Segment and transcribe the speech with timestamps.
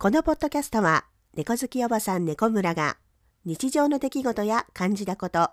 [0.00, 2.98] このポッドキャストは猫好きおばさん猫村が
[3.44, 5.50] 日常の出来事や感じたこと、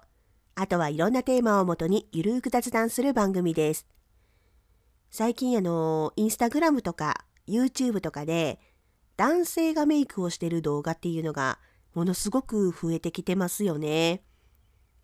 [0.54, 3.88] あとはいろんなテーマをもとにゆるーく雑談する番組です。
[5.10, 8.60] 最近あの、インスタグラムとか YouTube とかで
[9.18, 11.58] 男性がメイクをしてる動画っていうのが
[11.96, 14.22] ものすごく増えてきてますよね。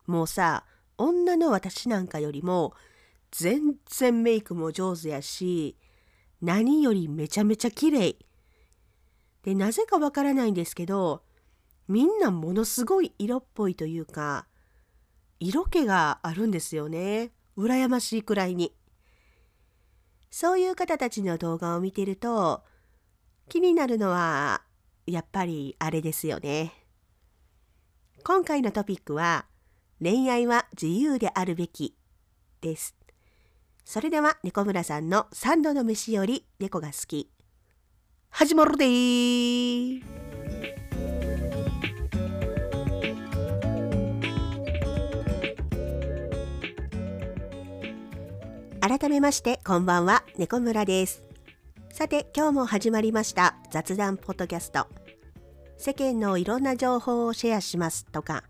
[0.06, 0.66] もうさ、
[1.00, 2.76] 女の私なんかよりも
[3.32, 5.80] 全然メイクも上手やし、
[6.44, 8.20] 何よりめちゃめちゃ綺麗。
[9.44, 11.24] で、なぜかわからないんですけど、
[11.88, 14.48] みんなものすごい色っぽいというか、
[15.40, 17.32] 色気があるんですよね。
[17.58, 18.76] 羨ましいくらいに。
[20.30, 22.64] そういう方たちの動画を見てると、
[23.50, 24.62] 気になるのは、
[25.06, 26.72] やっぱりあれですよね。
[28.24, 29.48] 今回のトピックは、
[30.00, 31.98] 恋愛は自由であるべき
[32.62, 32.96] です。
[33.84, 37.30] それでは猫村さんの3度の飯より猫が好き。
[38.32, 38.86] 始まるで。
[38.86, 40.02] ー
[48.80, 50.24] 改めましてこんばんは。
[50.38, 51.24] 猫村です。
[51.94, 53.58] さて今日も始まりました。
[53.70, 54.88] 雑談ポッドキャスト。
[55.78, 58.44] 世間のいろんな情報をシェアしますとか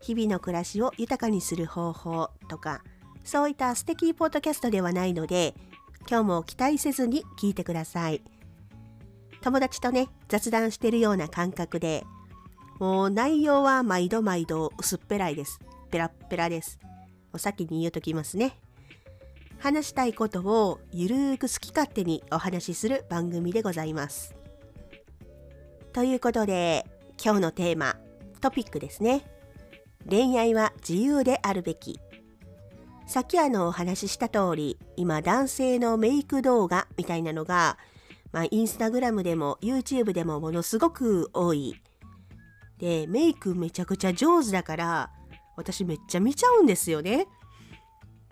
[0.00, 2.82] 日々の暮らしを豊かにする方法とか
[3.24, 5.54] そういった素敵ポッドキャストではないので
[6.08, 8.22] 今日も期待せずに聞いてください。
[9.42, 12.04] 友達とね雑談してるような感覚で
[12.78, 15.60] もう内容は毎度毎度薄っぺらいです。
[15.90, 16.78] ペラッペラです。
[17.32, 18.58] お先に言うときますね。
[19.58, 24.34] 話したいことをゆるーく好き勝手にお話しする番組でございます。
[25.92, 26.84] ということで
[27.22, 27.96] 今日のテーマ
[28.42, 29.24] トピックですね。
[30.08, 31.98] 恋愛は自由であるべき。
[33.06, 37.78] さっきあのお話しした通り今男性のメイク動画みたいなのが、
[38.32, 41.80] まあ、インスタグラムでも YouTube でもものすごく多い。
[42.78, 45.10] でメイクめちゃくちゃ上手だから
[45.56, 47.26] 私めっちゃ見ちゃうんですよね。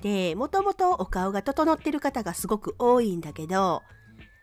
[0.03, 3.83] でもともとお顔が整ってる方がすごく多いんだけど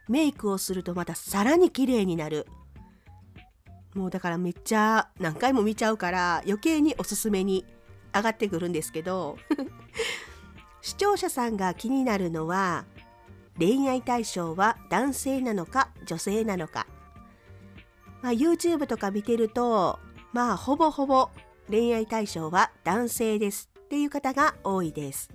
[0.09, 2.47] メイクをするとまたさらに綺麗になる。
[3.93, 7.65] もうだからめっちゃ何回も見ちゃうから余計におすすめに
[8.15, 9.37] 上がってくるんですけど
[10.81, 12.85] 視聴者さんが気になるのは
[13.59, 16.87] 恋愛対象は男性なのか女性なのか、
[18.21, 19.99] まあ、YouTube とか見てると
[20.33, 21.29] まあほぼほぼ
[21.69, 25.29] 恋愛対象は男性ですっていう方が多いです。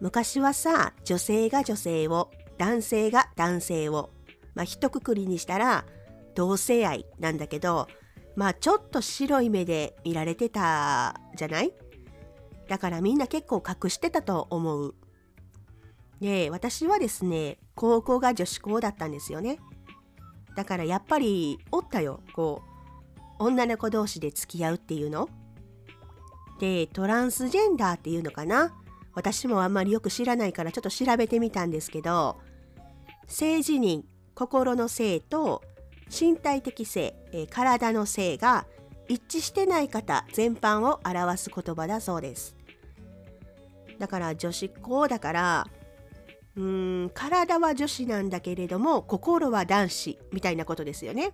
[0.00, 4.10] 昔はさ女性が女性を男性が男性を。
[4.54, 5.84] まあ一括りにしたら
[6.34, 7.88] 同性愛なんだけど
[8.36, 11.72] まあちょっと白い目で見られてたじゃない？
[12.68, 14.94] だからみんな結構隠してたと思う。
[16.20, 19.58] で私はですね高校が女子校だったんですよね。
[20.56, 22.62] だからやっぱりおったよこ
[23.38, 25.28] う女の子同士で付き合うっていうの。
[26.58, 28.74] でトランスジェンダーっていうのかな
[29.14, 32.40] 私もあんまりよく知らないからちょっと調べてみたんですけど
[33.26, 34.02] 性自認
[34.34, 35.62] 心の性と
[36.08, 38.66] 身体的性、え、体の性が
[39.08, 42.56] 一致してない方全般を表す言葉だそうです
[43.98, 45.66] だから女子校だから
[46.58, 51.32] うーん体は女子なんだけれども心は男子みたいなことですよね。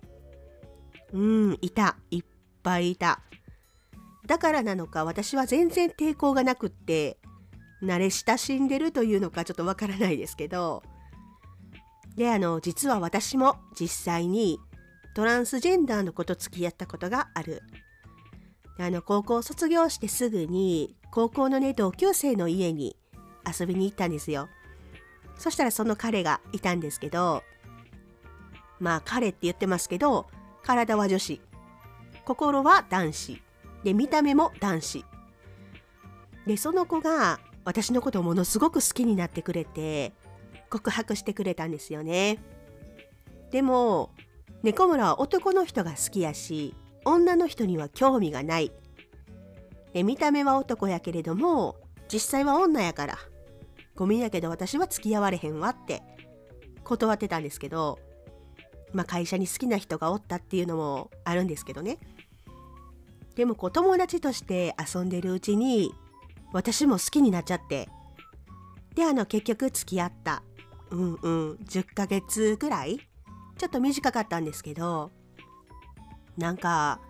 [1.13, 2.25] うんいたいっ
[2.63, 3.23] ぱいいた。
[4.27, 7.17] だからなのか私は全然抵抗がなくって
[7.83, 10.83] 慣れ親しんでるというのかちょっとわからないですけど。
[12.17, 14.61] であの実は私も実際に
[15.17, 17.63] トランスジェンダーの子と付き合ったことがある。
[18.79, 22.97] あの高校卒業してすぐに高校のね同級生の家に
[23.59, 24.49] 遊びに行ったんですよ。
[25.37, 27.43] そしたらその彼がいたんですけど
[28.81, 30.27] まあ彼って言ってますけど
[30.63, 31.41] 体は女子
[32.25, 33.43] 心は男子
[33.83, 35.05] で見た目も男子
[36.47, 40.13] でその子が私のことをものすごく好きになってくれて
[40.71, 42.39] 告白してくれたんですよね。
[43.51, 44.11] でも
[44.63, 46.75] 猫村は男の人が好きやし
[47.05, 48.73] 女の人には興味がない。
[49.93, 51.77] で見た目は男やけれども
[52.13, 53.19] 実際は女やから
[53.97, 56.03] ごめんやけど私は付き合われへんわって
[56.83, 57.99] 断ってたんですけど
[58.93, 61.99] まあ会社に好きな人がおったっていうのもあるんですけどね。
[63.35, 65.93] でもこう友達として遊んでるうちに
[66.53, 67.89] 私も好きになっちゃって。
[68.95, 70.43] であの結局付き合った。
[70.91, 73.01] うんうん10ヶ月ぐらい。
[73.57, 75.11] ちょっと短かったんですけど
[76.37, 77.01] なんか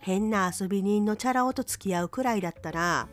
[0.00, 3.08] 変な遊び人のチャラ男と付き合うくらいだったら、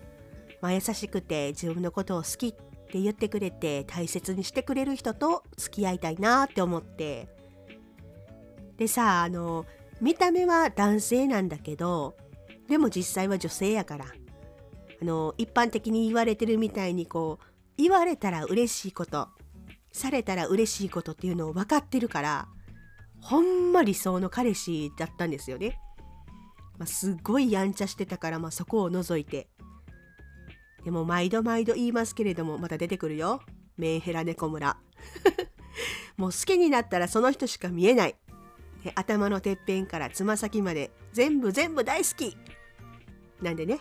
[0.62, 2.56] まあ、優しくて自分のことを好きっ
[2.96, 7.28] って言ってくれて大切にしてくれる人と付き合いたいなって思って
[8.78, 9.66] でさあの
[10.00, 12.16] 見た目は男性なんだけど
[12.70, 17.46] でも実際は女性やからあの一般的に言われてるみたいにこう
[17.78, 19.28] 言われたら嬉しいこと
[19.92, 22.48] されたら嬉しいことっていうのを分かってるから
[23.20, 25.80] ほんま理想の彼氏だったんですよね。
[26.78, 29.48] まあ、すごいやんちゃしてたから、まあ、そこを除いて。
[30.86, 33.42] でも毎度毎度言いますけれどもまた出てくるよ。
[33.78, 34.78] メンヘラ猫村。
[36.16, 38.16] もう好きになったらその人しか見えない。
[38.94, 42.38] 頭のてっぺんからつま先まで全部全部大好き
[43.42, 43.80] なんでね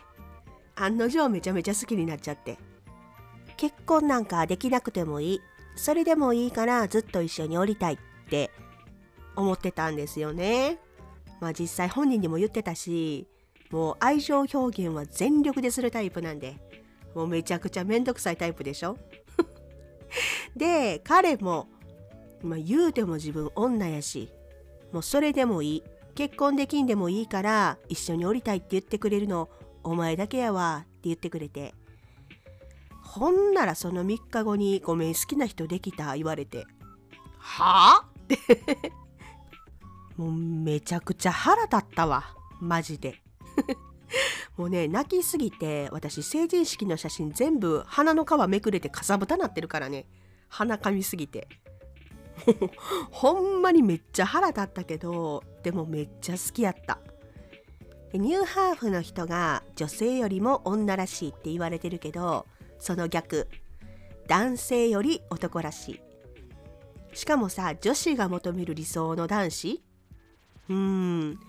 [0.76, 2.56] 案の定めちゃめちゃ好きになっちゃって
[3.56, 5.40] 結婚なんかできなくてもいい
[5.76, 7.98] それでもいいからずっと一緒におりたいっ
[8.30, 8.50] て
[9.36, 10.78] 思ってたんですよね
[11.40, 13.26] まあ実際本人にも言ってたし
[13.70, 16.56] もう愛情表現は全力でするタイプなんで
[17.14, 18.96] もうめちゃくちゃめんどくさいタイプでしょ？
[20.56, 21.68] で彼も、
[22.42, 24.30] まあ、言うても自分女やし
[24.92, 25.82] もうそれでもいい。
[26.14, 29.48] 結婚できんでもいいから一緒に降りたいって言ってくれるの
[29.82, 31.74] お前だけやわって言ってくれて。
[33.02, 36.66] ほんならその3日後にごめん好きな人できた言われて。
[37.38, 38.06] はあ？
[38.06, 38.38] っ て
[40.16, 42.24] もうめちゃくちゃ腹立ったわ
[42.60, 43.20] マジで
[44.56, 50.06] もうね泣きすぎて私成人式の写真全部鼻の皮めくれてかさぶたなってるからね。
[50.48, 51.48] 鼻かみすぎて。
[53.10, 56.98] ほんまにめっちゃ腹立ったけどでもめっちゃ好きやった。
[58.12, 62.46] ニューハーフの人が女性よりも女らしいって言われてるけど
[62.78, 63.48] その逆。
[64.26, 66.00] 男性より男らしい。
[67.16, 69.82] しかもさ女子が求める理想の男子？
[70.68, 71.40] うーん。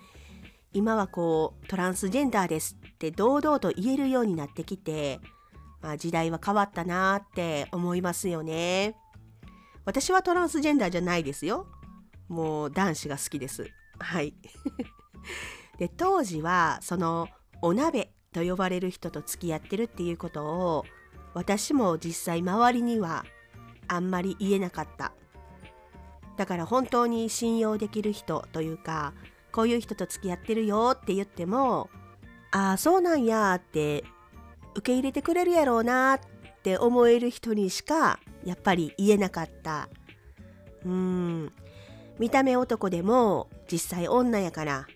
[0.72, 5.20] 今はこうトランスジェンダーですって堂々と言えるようになってきて、
[5.80, 8.96] まあ、時代は変わったなって思いますよね。
[9.84, 11.66] 私はトランスジェンダーじゃないですよ。
[12.28, 13.70] もう男子が好きです。
[13.98, 14.34] はい。
[15.78, 17.28] で当時はその
[17.62, 20.84] お鍋と呼ばれる人と付き合ってるっていうことを
[21.34, 23.24] 私も実際周りには
[23.88, 25.12] あんまり言えなかった。
[26.36, 29.14] だから本当に信用できる人というか
[29.56, 31.88] こういう人と付き合ってるよって言っても
[32.50, 34.04] ああそうなんやって
[34.74, 36.20] 受け入れてくれるやろうなっ
[36.62, 39.88] て思える人にしかやっぱり言えなかった。
[40.84, 41.52] うん。
[42.18, 44.86] 見た目男でも実際女やから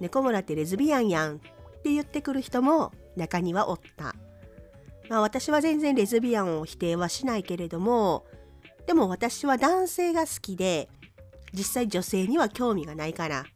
[0.00, 1.38] 猫村ってレズビアンやんっ
[1.82, 4.14] て言ってくる人も中にはおった。
[5.08, 8.26] まあ私は全然レズビアンを否定はしないけれども
[8.86, 10.90] でも私は男性が好きで
[11.54, 13.46] 実際女性には興味がないから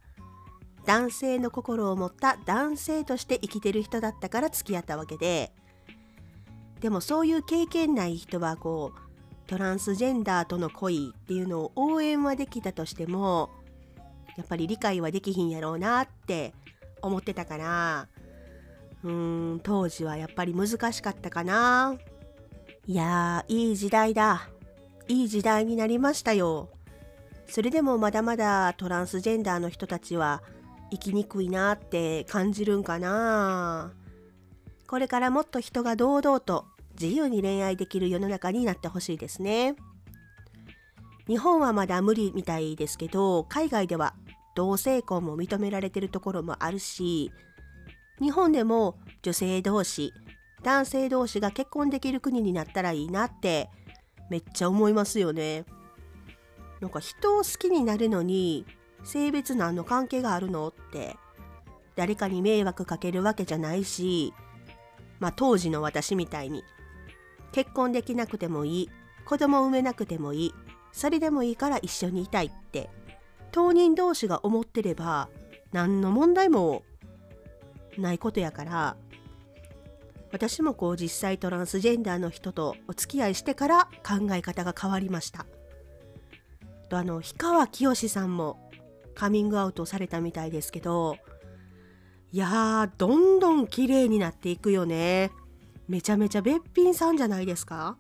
[0.87, 5.53] 男性の心を持った男性として生きてる人だったから付き合ったわけで。
[6.81, 13.50] でもそういう経験ない人はこうトランスジェンダーとの恋っていうのを応援はできたとしても
[14.37, 16.53] やっぱり理解はできひんやろうなって
[17.00, 18.09] 思ってたから
[19.03, 21.97] うーん当時はやっぱり難しかったかな。
[22.87, 24.49] いやーいい時代だ。
[25.09, 26.69] いい時代になりましたよ。
[27.49, 30.43] それでもまだまだトランスジェンダーの人たちは
[30.97, 33.93] 生きにくいなって感じるんかな
[34.87, 36.65] これからもっと人が堂々と
[37.01, 39.77] 自由に恋愛できる世の中になってほしいですね。
[41.27, 44.15] 日本はまだ無理みたいですけど海外では
[44.55, 47.33] 同性婚も認められてるところもあるし
[48.21, 50.12] 日本でも女性同士
[50.62, 53.69] 男性同士が結婚できる国になったらいいなって
[54.31, 55.65] めっちゃ思いますよね。
[56.81, 58.67] なんか人を好きになるのに
[59.05, 60.69] 性別何の関係があるの？
[60.69, 61.17] って
[61.95, 64.35] 誰かに迷惑かけるわけじゃないし
[65.19, 66.65] まあ当時の私みたいに
[67.53, 68.91] 結婚できなくてもいい
[69.25, 70.55] 子供産めなくてもいい
[70.93, 72.91] それでもいいから一緒にいたいって
[73.53, 75.29] 当人同士が思ってれば
[75.73, 76.83] 何の問題も
[77.97, 78.97] ないことやから
[80.33, 85.47] 私もこう実際トランスジェンダーの人とお付き合いしてから考え方が変わりました。
[86.91, 88.65] とあの氷川きよしさんも
[89.16, 91.16] カミングアウトされたみたいですけど
[92.30, 95.32] いやーどんどん綺麗になっていくよね。
[95.88, 97.96] めちゃめちゃべっぴんさんじゃないですか。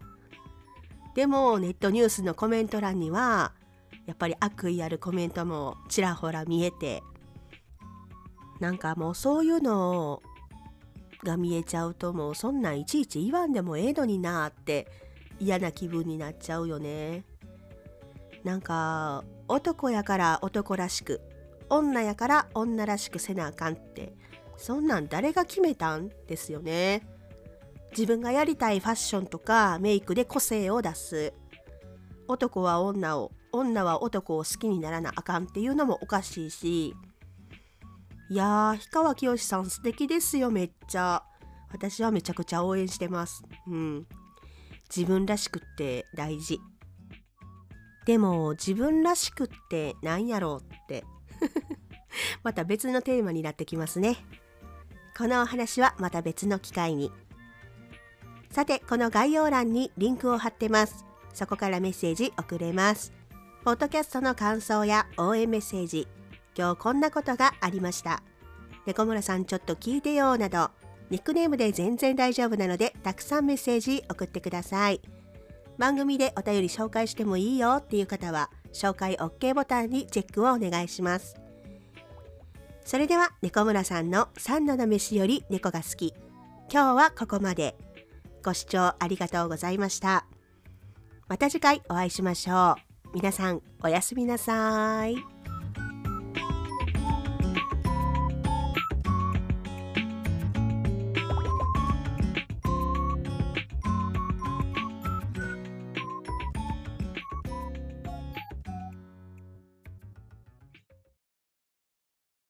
[1.14, 3.52] でもネットニュースのコメント欄には
[4.04, 7.02] やっぱり悪意あるコメントもちらほら見えて
[8.60, 10.22] なんかもうそういうの
[11.24, 14.88] が見えちゃうともうそんなんいちいち言わんでもええのになって
[15.40, 17.24] 嫌な気分になっちゃうよね。
[18.46, 21.20] なんか男やから男らしく
[21.68, 24.14] 女やから女らしくせなあかんって
[24.56, 27.02] そんなん誰が決めたんですよね。
[27.90, 31.34] 自分がやりたいファッションとかメイクで個性を出す。
[32.28, 36.94] 男は女を女は男を好きにならなあかんっていうのもおかしいし。
[38.30, 41.24] いやー氷川きよしさん素敵ですよめっちゃ。
[41.72, 43.42] 私はめちゃくちゃ応援してます。
[43.66, 44.06] うん。
[44.88, 46.60] 自分らしくって大事。
[48.06, 51.04] でも自分らしくって何やろうって。
[52.42, 54.16] また別のテーマになってきますね。
[55.18, 57.12] このお話はまた別の機会に。
[58.50, 61.04] さてこの概要欄にリンクを貼ってます。
[61.34, 63.12] そこからメッセージ送れます。
[63.64, 66.06] ポッドキャストの感想や応援メッセージ。
[66.56, 68.22] 今日こんなことがありました。
[68.86, 70.70] 猫村さんちょっと聞いてよなど。
[71.10, 75.00] ニックネームで全然大丈夫なのでたくさんメッセージ送ってください。
[75.78, 81.36] 番組でお便り紹介してもいいよっていう方は紹介 OK ボタンにチェックをお願いします。
[82.84, 86.14] それでは猫村さんの三度の飯より猫が好き。
[86.72, 87.76] 今日はここまで。
[88.44, 90.24] ご視聴ありがとうございました。
[91.28, 92.76] また次回お会いしましょ
[93.12, 93.14] う。
[93.14, 95.35] 皆さんおやすみなさい。